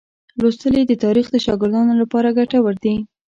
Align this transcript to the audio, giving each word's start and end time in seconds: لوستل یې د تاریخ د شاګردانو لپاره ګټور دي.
لوستل 0.41 0.73
یې 0.79 0.83
د 0.87 0.93
تاریخ 1.05 1.25
د 1.31 1.35
شاګردانو 1.45 1.93
لپاره 2.01 2.35
ګټور 2.39 2.73
دي. 2.83 2.95